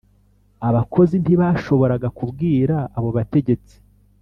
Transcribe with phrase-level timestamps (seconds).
[0.67, 3.75] abakozi ntibashoboraga kubwira abo bategetsi